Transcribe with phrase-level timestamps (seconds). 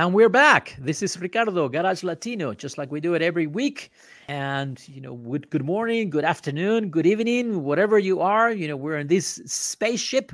[0.00, 0.76] And we're back.
[0.78, 3.90] This is Ricardo, Garage Latino, just like we do it every week.
[4.28, 8.50] And, you know, good, good morning, good afternoon, good evening, whatever you are.
[8.50, 10.32] You know, we're in this spaceship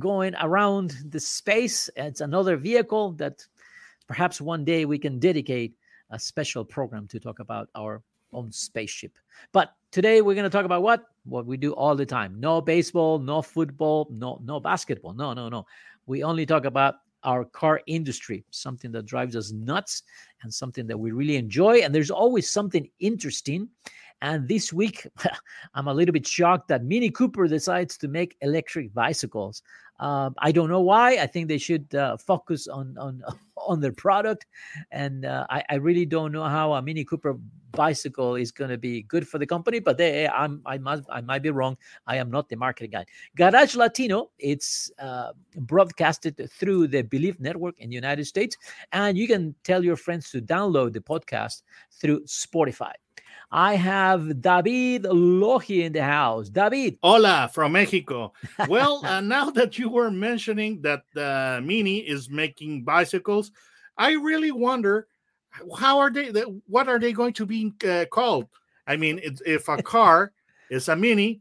[0.00, 1.88] going around the space.
[1.94, 3.46] It's another vehicle that
[4.08, 5.76] perhaps one day we can dedicate
[6.10, 8.02] a special program to talk about our
[8.32, 9.12] own spaceship.
[9.52, 11.04] But today we're going to talk about what?
[11.22, 12.40] What we do all the time.
[12.40, 15.14] No baseball, no football, no no basketball.
[15.14, 15.66] No, no, no.
[16.06, 20.02] We only talk about our car industry, something that drives us nuts
[20.42, 21.78] and something that we really enjoy.
[21.78, 23.68] And there's always something interesting.
[24.22, 25.06] And this week,
[25.74, 29.62] I'm a little bit shocked that Mini Cooper decides to make electric bicycles.
[30.00, 31.18] Um, I don't know why.
[31.18, 33.22] I think they should uh, focus on on
[33.66, 34.46] on their product,
[34.90, 37.38] and uh, I, I really don't know how a Mini Cooper
[37.72, 39.80] bicycle is going to be good for the company.
[39.80, 41.76] But they, I'm, I must, I might be wrong.
[42.06, 43.04] I am not the marketing guy.
[43.36, 48.56] Garage Latino, it's uh, broadcasted through the Bleav Network in the United States,
[48.92, 52.92] and you can tell your friends to download the podcast through Spotify.
[53.50, 56.48] I have David Lohi in the house.
[56.48, 56.98] David.
[57.02, 58.32] Hola from Mexico.
[58.68, 63.52] Well, uh, now that you were mentioning that uh, Mini is making bicycles,
[63.96, 65.06] I really wonder
[65.78, 66.30] how are they,
[66.66, 68.48] what are they going to be uh, called?
[68.86, 70.32] I mean, if a car
[70.70, 71.40] is a Mini,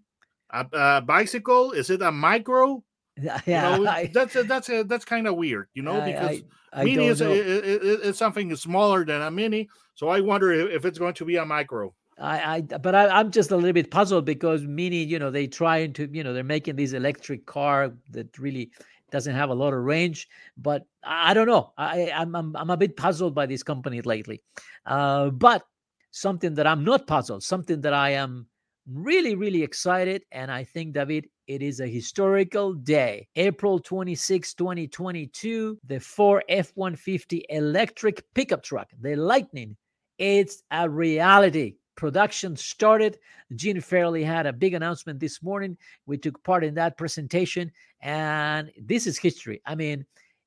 [0.52, 2.84] a, a, bicycle, is it a micro?
[3.22, 6.12] Yeah, you know, I, that's a, that's a, that's kind of weird, you know, I,
[6.12, 6.42] because
[6.74, 9.70] I, Mini is, a, it, it, it's something smaller than a Mini.
[9.96, 11.94] So I wonder if it's going to be a micro.
[12.20, 15.48] I, I but I, I'm just a little bit puzzled because Mini, you know, they
[15.48, 18.72] trying to, you know, they're making this electric car that really
[19.12, 20.28] doesn't have a lot of range.
[20.58, 21.74] But I don't know.
[21.78, 24.42] I, I'm I'm, I'm a bit puzzled by this company lately.
[24.86, 25.64] Uh, but
[26.12, 28.48] something that I'm not puzzled, something that I am
[28.92, 33.28] really really excited, and I think David, it is a historical day.
[33.36, 39.76] April 26, 2022, the Ford F-150 electric pickup truck, the Lightning,
[40.18, 43.18] it's a reality production started.
[43.56, 45.78] Jim Farley had a big announcement this morning.
[46.06, 47.72] We took part in that presentation,
[48.02, 49.62] and this is history.
[49.66, 50.06] I mean,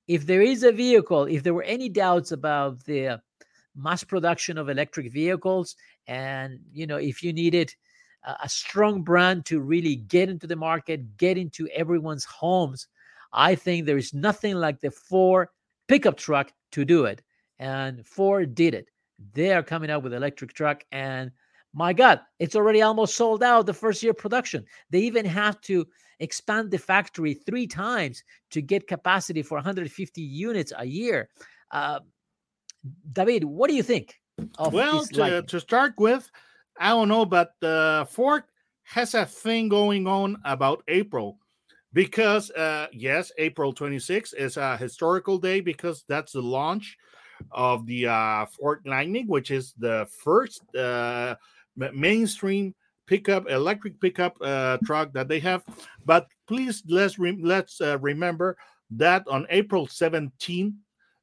[0.09, 3.21] if there is a vehicle, if there were any doubts about the
[3.75, 5.77] mass production of electric vehicles,
[6.07, 7.75] and you know, if you needed
[8.25, 12.89] a strong brand to really get into the market, get into everyone's homes,
[13.33, 15.49] I think there is nothing like the Ford
[15.89, 17.23] pickup truck to do it.
[17.59, 18.89] And Ford did it.
[19.33, 21.31] They are coming out with electric truck, and
[21.73, 24.65] my God, it's already almost sold out the first year production.
[24.91, 25.87] They even have to
[26.21, 31.29] expand the factory three times to get capacity for 150 units a year.
[31.71, 32.01] Uh,
[33.13, 34.19] David, what do you think?
[34.71, 36.31] well, to, to, start with,
[36.79, 38.45] I don't know, but uh, Ford
[38.85, 41.39] has a thing going on about April
[41.93, 46.97] because, uh, yes, April 26th is a historical day because that's the launch
[47.53, 51.35] of the uh, Ford Lightning, which is the first uh,
[51.77, 52.75] mainstream
[53.07, 55.65] pickup, electric pickup uh, truck that they have.
[56.05, 58.57] But please let's re- let's uh, remember
[58.91, 60.77] that on April 17,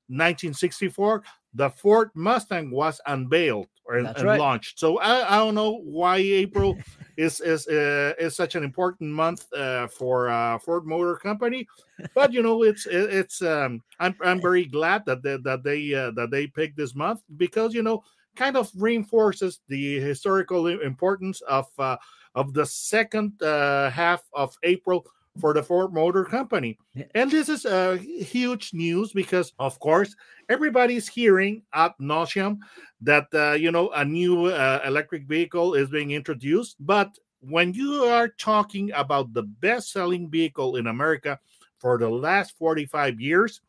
[0.07, 4.39] 1964, the Ford Mustang was unveiled or, and right.
[4.39, 4.79] launched.
[4.79, 6.77] So I, I don't know why April
[7.17, 11.67] is is uh, is such an important month uh, for uh, Ford Motor Company,
[12.15, 16.11] but you know it's it's um, I'm I'm very glad that they, that they uh,
[16.11, 18.03] that they picked this month because you know
[18.35, 21.97] kind of reinforces the historical importance of uh,
[22.35, 25.05] of the second uh, half of April
[25.39, 26.77] for the Ford Motor Company.
[27.15, 30.15] And this is a uh, huge news because, of course,
[30.49, 32.57] everybody's hearing at nauseum
[33.01, 36.77] that uh, you know a new uh, electric vehicle is being introduced.
[36.79, 41.39] But when you are talking about the best-selling vehicle in America
[41.77, 43.61] for the last 45 years,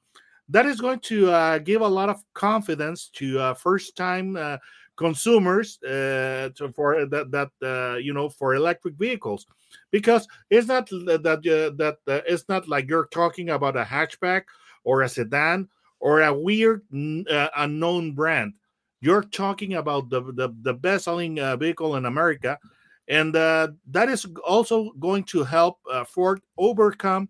[0.49, 4.59] that is going to uh, give a lot of confidence to uh, first-time uh,
[4.97, 9.47] consumers uh, to, for that that uh, you know for electric vehicles
[9.91, 14.43] because it's not that uh, that uh, it's not like you're talking about a hatchback
[14.85, 15.69] or a sedan
[16.01, 16.83] or a weird
[17.31, 18.55] uh, unknown brand
[19.01, 22.59] you're talking about the the, the best selling uh, vehicle in america
[23.09, 25.79] and that is also going to help
[26.09, 27.29] ford overcome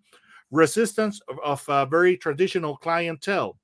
[0.50, 3.56] resistance of, of very traditional clientele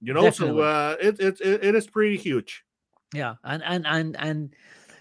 [0.00, 0.62] you know Definitely.
[0.62, 2.64] so it, it it is pretty huge
[3.12, 4.54] yeah and and and and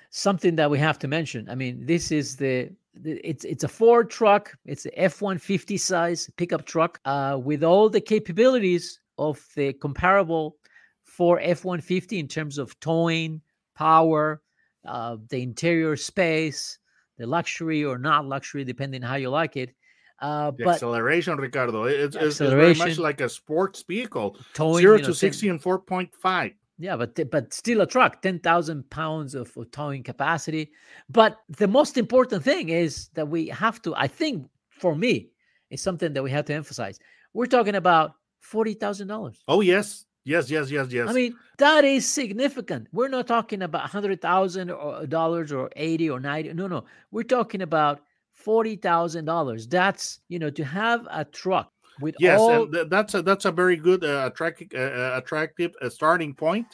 [0.09, 1.49] something that we have to mention.
[1.49, 2.71] I mean, this is the
[3.03, 4.55] it's it's a Ford truck.
[4.65, 9.73] It's a F one fifty size pickup truck uh, with all the capabilities of the
[9.73, 10.57] comparable
[11.03, 13.41] Ford F one fifty in terms of towing,
[13.75, 14.41] power,
[14.85, 16.79] uh, the interior space,
[17.17, 19.75] the luxury or not luxury, depending how you like it.
[20.21, 24.35] Uh, the but acceleration, Ricardo, it's, it's, it's very much like a sports vehicle.
[24.53, 26.51] Towing, Zero you know, to sixty in four point five.
[26.81, 30.71] Yeah, but but still a truck, ten thousand pounds of, of towing capacity.
[31.09, 33.93] But the most important thing is that we have to.
[33.95, 35.31] I think for me,
[35.69, 36.97] it's something that we have to emphasize.
[37.33, 39.43] We're talking about forty thousand dollars.
[39.49, 41.09] Oh yes, yes, yes, yes, yes.
[41.09, 42.87] I mean that is significant.
[42.93, 46.53] We're not talking about hundred thousand uh, dollars or eighty or ninety.
[46.53, 47.99] No, no, we're talking about
[48.31, 49.67] forty thousand dollars.
[49.67, 53.45] That's you know to have a truck with yes, all and th- that's a that's
[53.45, 56.67] a very good uh, attractive uh, attractive uh, starting point.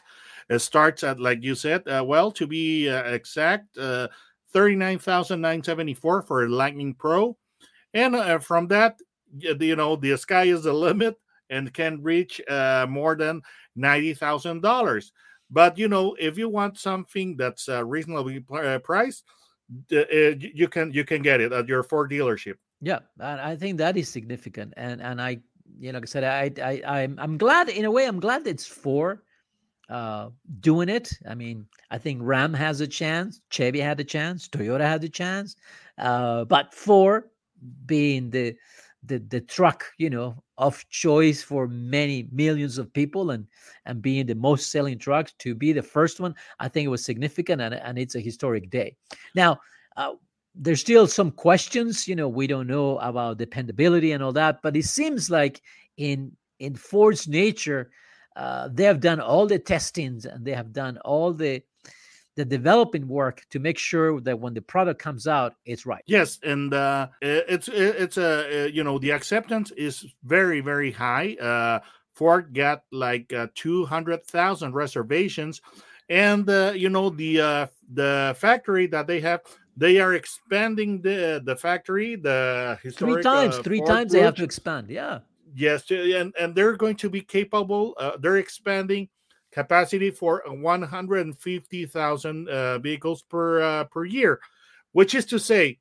[0.49, 4.07] It starts at like you said, uh, well to be uh, exact, uh,
[4.53, 7.37] thirty nine thousand nine seventy four for a Lightning Pro,
[7.93, 8.99] and uh, from that,
[9.37, 11.17] you know, the sky is the limit
[11.49, 13.41] and can reach uh, more than
[13.75, 15.11] ninety thousand dollars.
[15.49, 19.23] But you know, if you want something that's uh, reasonably pr- uh, priced,
[19.91, 22.55] uh, uh, you can you can get it at your Ford dealership.
[22.81, 25.39] Yeah, and I think that is significant, and and I,
[25.77, 26.51] you know, like I said, I
[26.85, 28.05] I I'm I'm glad in a way.
[28.05, 29.23] I'm glad it's for
[29.89, 30.29] uh
[30.59, 31.11] doing it.
[31.29, 35.09] I mean, I think Ram has a chance, Chevy had a chance, Toyota had a
[35.09, 35.55] chance,
[35.97, 37.31] uh, but for
[37.85, 38.55] being the
[39.03, 43.47] the the truck, you know, of choice for many millions of people, and
[43.85, 47.05] and being the most selling truck to be the first one, I think it was
[47.05, 48.95] significant, and and it's a historic day.
[49.35, 49.59] Now.
[49.97, 50.15] Uh,
[50.57, 54.75] there's still some questions you know we don't know about dependability and all that but
[54.75, 55.61] it seems like
[55.97, 57.91] in in ford's nature
[58.35, 61.61] uh, they have done all the testings and they have done all the
[62.35, 66.39] the developing work to make sure that when the product comes out it's right Yes,
[66.43, 71.35] and uh, it's it's a uh, you know the acceptance is very very high.
[71.35, 71.79] Uh,
[72.13, 75.61] Ford got like uh, two hundred thousand reservations,
[76.09, 79.41] and uh, you know the uh, the factory that they have,
[79.77, 82.15] they are expanding the the factory.
[82.15, 85.19] The three times uh, three Ford times they have to expand yeah
[85.55, 87.95] Yes, and and they're going to be capable.
[87.97, 89.07] Uh, they're expanding
[89.53, 94.41] capacity for 150,000 uh, vehicles per uh, per year,
[94.91, 95.79] which is to say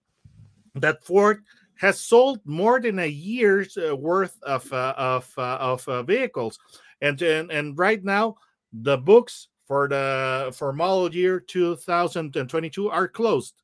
[0.76, 1.42] that Ford
[1.76, 6.56] has sold more than a year's uh, worth of uh, of uh, of uh, vehicles,
[7.00, 8.36] and, and and right now
[8.72, 13.54] the books for the for model year 2022 are closed.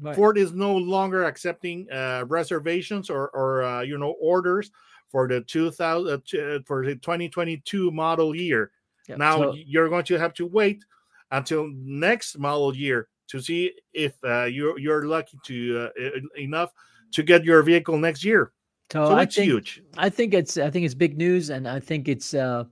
[0.00, 0.16] Right.
[0.16, 4.70] Ford is no longer accepting uh, reservations or, or uh, you know orders
[5.10, 8.70] for the 2000 uh, uh, for the 2022 model year.
[9.08, 10.84] Yeah, Now so- you're going to have to wait
[11.30, 16.72] until next model year to see if uh, you're you're lucky to uh, enough
[17.12, 18.52] to get your vehicle next year.
[18.92, 19.82] so So I it's think, huge.
[19.96, 22.64] I think it's I think it's big news, and I think it's uh,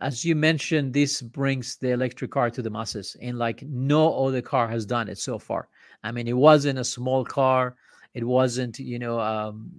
[0.00, 4.42] as you mentioned, this brings the electric car to the masses, and like no other
[4.42, 5.68] car has done it so far.
[6.02, 7.76] I mean, it wasn't a small car.
[8.14, 9.70] It wasn't you know um,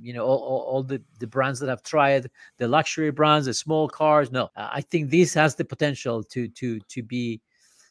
[0.00, 3.54] you know all, all, all the the brands that have tried the luxury brands, the
[3.54, 4.30] small cars.
[4.30, 7.40] No, I think this has the potential to to to be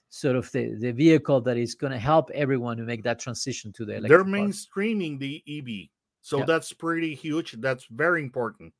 [0.09, 3.71] sort of the the vehicle that is going to help everyone to make that transition
[3.73, 4.47] to the electric They're car.
[4.47, 5.89] mainstreaming the EV,
[6.21, 6.45] so Yeah.
[6.45, 7.53] that's pretty huge.
[7.53, 8.73] That's very important.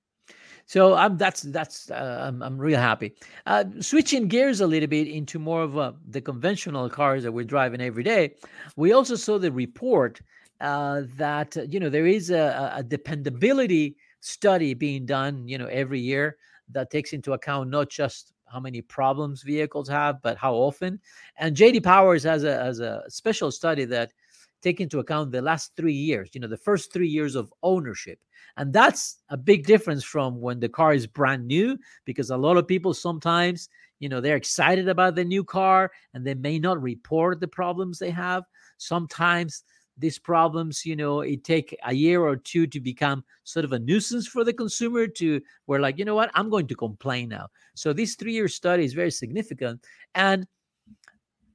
[0.67, 3.15] So I'm that's that's uh, I'm I'm real happy.
[3.45, 7.45] Uh, switching gears a little bit into more of uh, the conventional cars that we're
[7.45, 8.35] driving every day,
[8.75, 10.19] we also saw the report
[10.59, 15.67] uh, that uh, you know there is a, a dependability study being done you know
[15.67, 16.35] every year
[16.69, 20.99] that takes into account not just how many problems vehicles have but how often.
[21.37, 24.11] And JD Powers has a has a special study that
[24.61, 26.29] take into account the last three years.
[26.33, 28.19] You know the first three years of ownership.
[28.57, 32.57] And that's a big difference from when the car is brand new, because a lot
[32.57, 36.81] of people sometimes, you know, they're excited about the new car and they may not
[36.81, 38.43] report the problems they have.
[38.77, 39.63] Sometimes
[39.99, 43.79] these problems, you know, it take a year or two to become sort of a
[43.79, 47.47] nuisance for the consumer to where like, you know what, I'm going to complain now.
[47.75, 49.83] So this three-year study is very significant.
[50.15, 50.47] And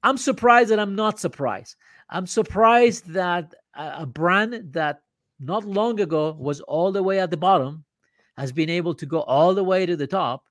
[0.03, 1.77] I'm surprised that I'm not surprised.
[2.13, 5.01] I'm surprised that a, brand that
[5.41, 7.85] not long ago was all the way at the bottom
[8.37, 10.45] has been able to go all the way to the top.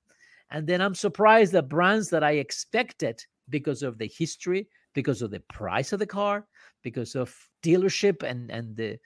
[0.50, 5.30] And then i'm surprised that brands that i expected because of the history because of
[5.30, 6.46] the price of the car
[6.82, 8.98] because of dealership and and the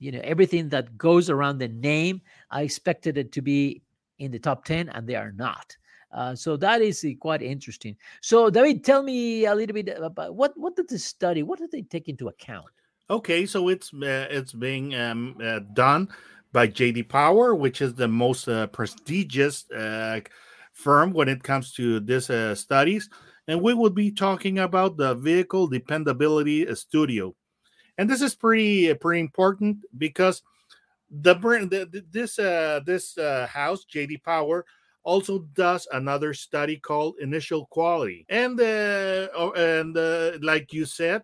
[0.00, 3.82] you know everything that goes around the name i expected it to be
[4.18, 5.76] in the top 10 and they are not
[6.10, 7.96] Uh, so that is uh, quite interesting.
[8.22, 11.42] So David, tell me a little bit about what what did the study?
[11.42, 12.66] What did they take into account?
[13.10, 16.08] Okay, so it's uh, it's being um, uh, done
[16.52, 20.20] by JD Power, which is the most uh, prestigious uh,
[20.72, 23.10] firm when it comes to this studies,
[23.46, 27.34] and we will be talking about the vehicle dependability studio,
[27.98, 30.42] and this is pretty pretty important because
[31.10, 32.36] the the, this
[32.86, 33.16] this
[33.50, 34.64] house JD Power
[35.04, 38.26] also does another study called initial quality.
[38.28, 41.22] And uh, and uh, like you said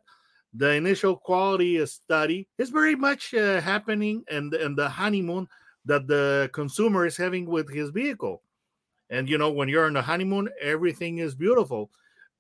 [0.55, 5.49] the initial quality study is very much uh, happening and and the honeymoon
[5.85, 8.43] that the consumer is having with his vehicle.
[9.11, 11.91] And you know when you're on the honeymoon everything is beautiful.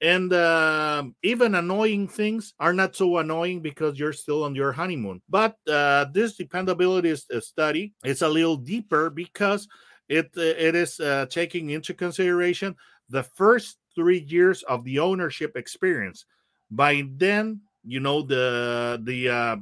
[0.00, 5.22] And uh, even annoying things are not so annoying because you're still on your honeymoon.
[5.28, 9.66] But uh, this dependability study is a little deeper because
[10.14, 12.76] it uh, it is uh, taking into consideration
[13.08, 16.26] the first three years of the ownership experience.
[16.70, 19.56] By then, you know the the uh,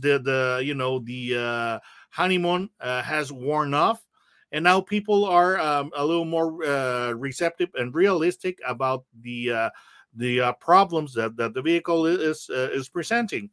[0.00, 1.78] the the you know the uh,
[2.10, 4.04] honeymoon uh, has worn off,
[4.52, 9.70] and now people are um, a little more uh, receptive and realistic about the uh,
[10.16, 13.50] the uh, problems that, that the vehicle is uh, is presenting.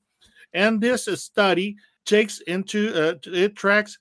[0.54, 3.98] And this study takes into uh, it tracks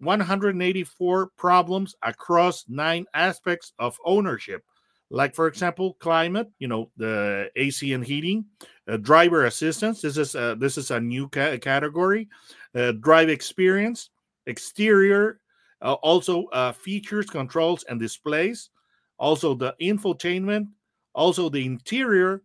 [0.00, 4.62] 184 problems across nine aspects of ownership.
[5.10, 8.44] Like for example climate you know the ac and heating
[8.86, 12.28] uh, driver assistance this is uh, this is a new ca- category
[12.76, 14.10] uh, drive experience
[14.46, 15.40] exterior
[15.82, 18.70] uh, also uh, features controls and displays
[19.18, 20.68] also the infotainment
[21.12, 22.44] also the interior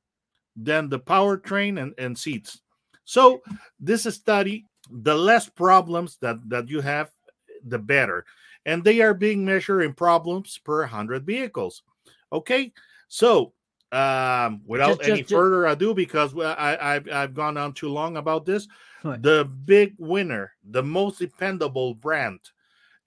[0.56, 2.62] then the powertrain and, and seats.
[3.04, 3.42] So
[3.80, 7.12] this study the less problems that that you have
[7.66, 8.26] the better.
[8.66, 11.84] And they are being measured in problems per 100 vehicles.
[12.32, 12.74] Okay,
[13.08, 13.54] so
[13.92, 18.18] um, without just, any just, further ado, because I, I've, I've gone on too long
[18.18, 18.68] about this,
[19.04, 19.22] right.
[19.22, 22.40] the big winner, the most dependable brand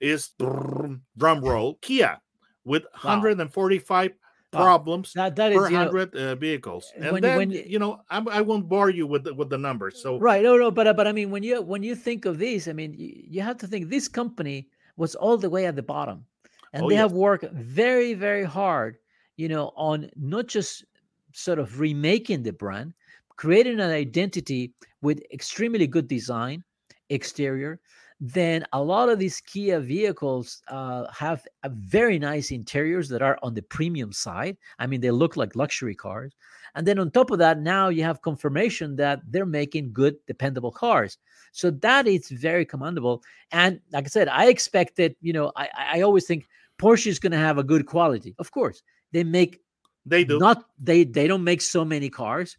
[0.00, 2.20] is drum roll Kia
[2.64, 3.10] with wow.
[3.18, 4.12] 145
[4.58, 7.78] Ah, problems that, that is, per hundred uh, vehicles, eh, and when, then when, you
[7.78, 10.02] know I, I won't bore you with the, with the numbers.
[10.02, 12.38] So right, no, no, but uh, but I mean when you when you think of
[12.38, 15.76] these, I mean you, you have to think this company was all the way at
[15.76, 16.24] the bottom,
[16.72, 17.02] and oh, they yes.
[17.02, 18.98] have worked very very hard,
[19.36, 20.84] you know, on not just
[21.32, 22.92] sort of remaking the brand,
[23.36, 24.72] creating an identity
[25.02, 26.64] with extremely good design,
[27.10, 27.80] exterior,
[28.20, 33.54] then a lot of these Kia vehicles uh, have very nice interiors that are on
[33.54, 34.56] the premium side.
[34.78, 36.34] I mean, they look like luxury cars.
[36.75, 40.72] And then on top of that, now you have confirmation that they're making good, dependable
[40.72, 41.18] cars.
[41.52, 43.22] So that is very commendable.
[43.52, 46.48] And like I said, I expected, you know, I, I always think
[46.78, 48.34] Porsche is going to have a good quality.
[48.38, 48.82] Of course,
[49.12, 49.60] they make
[50.06, 52.56] they do not they they don't make so many cars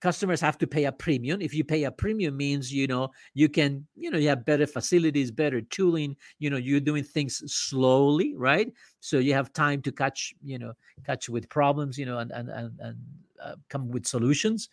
[0.00, 1.40] customers have to pay a premium.
[1.40, 4.66] If you pay a premium means you know you can you know you have better
[4.66, 8.72] facilities better tooling you know you're doing things slowly right?
[9.00, 10.72] So you have time to catch you know
[11.04, 12.96] catch with problems you know and and and, and
[13.42, 14.68] uh, come with solutions.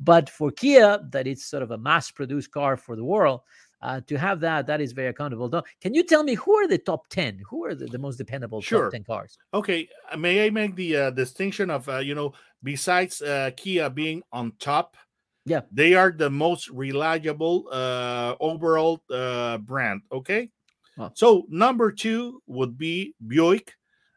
[0.00, 3.40] But for kia that it's sort of a mass produced car for the world
[3.82, 5.48] uh, to have that that is very accountable.
[5.48, 8.16] Though can you tell me who are the top 10 who are the, the most
[8.16, 8.84] dependable sure.
[8.84, 9.38] top 10 cars?
[9.52, 12.32] Okay uh, may i make the uh, distinction of uh, you know
[12.66, 14.96] besides uh, kia being on top
[15.46, 20.50] yeah they are the most reliable uh, overall uh, brand okay
[21.14, 23.72] so number two would be buick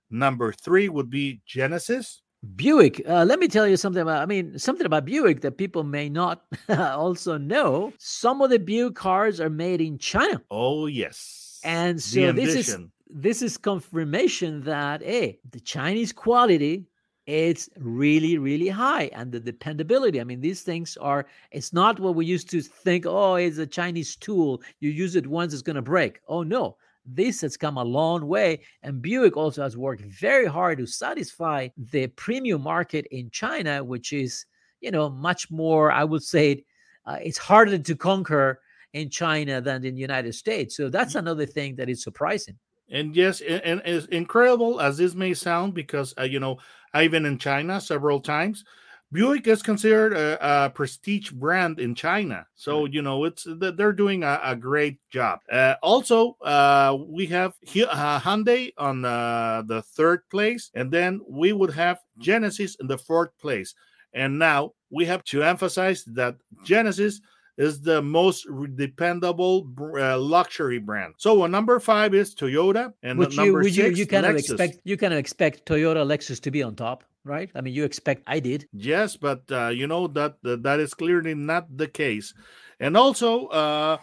[0.10, 2.22] number three would be genesis
[2.56, 3.02] Buick.
[3.06, 4.22] Uh, let me tell you something about.
[4.22, 7.92] I mean, something about Buick that people may not also know.
[8.00, 10.42] Some of the Buick cars are made in China.
[10.50, 11.60] Oh yes.
[11.66, 12.78] And so this is
[13.10, 16.86] this is confirmation that hey, the Chinese quality
[17.30, 22.16] it's really really high and the dependability i mean these things are it's not what
[22.16, 25.76] we used to think oh it's a chinese tool you use it once it's going
[25.76, 26.76] to break oh no
[27.16, 28.62] this has come a long way.
[28.84, 34.14] And Buick also has worked very hard to satisfy the premium market in China, which
[34.14, 34.46] is,
[34.82, 36.66] you know, much more, I would say,
[37.06, 38.60] uh, it's harder to conquer
[38.94, 40.76] in China than in the United States.
[40.76, 42.58] So that's another thing that is surprising.
[42.92, 46.58] And yes, and, and as incredible as this may sound, because, uh, you know,
[46.94, 48.64] I've been in China several times.
[49.12, 54.24] Buick is considered a, a, prestige brand in China, so you know it's they're doing
[54.24, 55.40] a, a great job.
[55.52, 57.56] Uh, also, uh, we have
[57.90, 63.00] uh, Hyundai on uh, the third place, and then we would have Genesis in the
[63.00, 63.74] fourth place.
[64.14, 67.20] And now we have to emphasize that Genesis
[67.60, 69.68] is the most dependable
[70.00, 71.14] uh, luxury brand.
[71.18, 74.30] So, uh, number five is Toyota, and would number you, six, you, you kind Lexus.
[74.30, 77.52] of expect you kind of expect Toyota, Lexus to be on top, right?
[77.54, 78.66] I mean, you expect I did.
[78.72, 82.34] Yes, but uh, you know that that is clearly not the case,
[82.80, 83.48] and also.
[83.48, 83.98] uh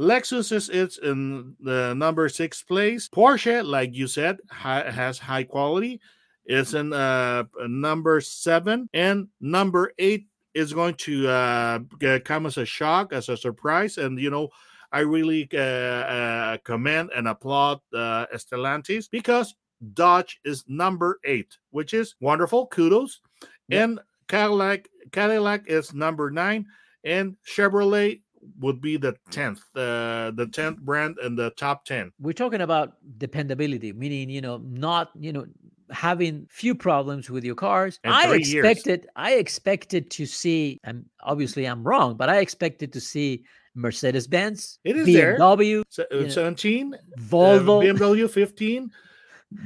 [0.00, 3.12] Lexus is it's in the number six place.
[3.12, 6.00] Porsche, like you said, ha- has high quality.
[6.48, 11.78] Is in uh, number seven and number eight is going to uh,
[12.24, 14.48] come as a shock, as a surprise, and you know.
[14.94, 19.54] I really uh, uh, commend and applaud uh, Stellantis because
[19.94, 22.66] Dodge is number eight, which is wonderful.
[22.66, 23.20] Kudos.
[23.68, 23.82] Yep.
[23.82, 26.66] And Cadillac, Cadillac is number nine,
[27.04, 28.20] and Chevrolet
[28.58, 32.94] would be the 10th uh, the 10th brand in the top 10 we're talking about
[33.18, 35.46] dependability meaning you know not you know
[35.92, 38.00] having few problems with your cars.
[38.04, 43.00] In i expected i expected to see and obviously i'm wrong but i expected to
[43.00, 43.44] see
[43.74, 47.80] mercedes benz It is bmw you know, 17 volvo.
[47.80, 48.90] Uh, bmw 15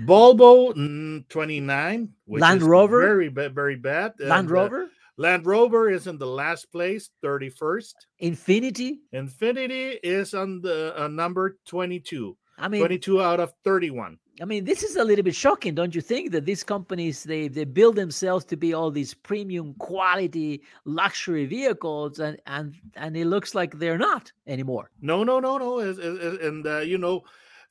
[0.05, 3.01] volvo mm, 29 which Land Rover?
[3.03, 4.91] very very bad land And, uh, rover?
[5.19, 11.57] Land rover is in the last place 31st Infiniti Infiniti is on the uh, number
[11.67, 15.75] 22 i mean 22 out of 31 I mean, this is a little bit shocking,
[15.75, 16.31] don't you think?
[16.33, 22.19] That these companies they they build themselves to be all these premium quality luxury vehicles,
[22.19, 24.91] and and and it looks like they're not anymore.
[25.01, 25.79] No, no, no, no.
[25.79, 27.25] And uh, you know,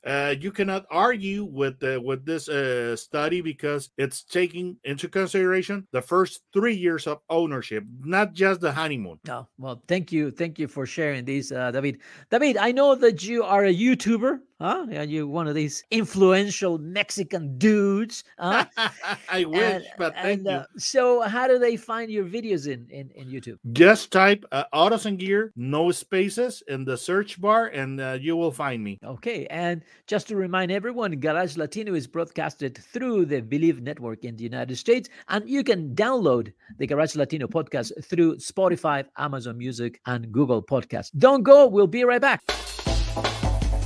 [0.06, 5.86] uh, you cannot argue with uh, with this uh, study because it's taking into consideration
[5.90, 9.18] the first three years of ownership, not just the honeymoon.
[9.28, 11.98] Oh, well, thank you, thank you for sharing these, uh, David.
[12.30, 14.86] David, I know that you are a YouTuber, huh?
[14.90, 18.64] And you one of these influential Mexican dudes, huh?
[19.28, 20.52] I wish, And- but thank and, you.
[20.52, 23.58] uh, so, how do they find your videos in in, in YouTube?
[23.72, 28.36] Just type uh, Autos and Gear, no spaces in the search bar, and uh, you
[28.36, 28.98] will find me.
[29.04, 34.36] Okay, and just to remind everyone, Garage Latino is broadcasted through the Bleav Network in
[34.36, 40.00] the United States, and you can download the Garage Latino podcast through Spotify, Amazon Music,
[40.06, 41.10] and Google Podcasts.
[41.18, 42.42] Don't go, we'll be right back.